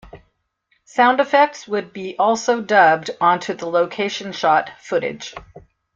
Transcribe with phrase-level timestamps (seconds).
[0.85, 5.35] Sound effects would be also dubbed onto the location-shot footage.